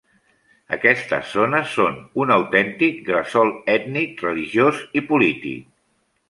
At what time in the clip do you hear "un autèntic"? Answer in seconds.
2.23-2.97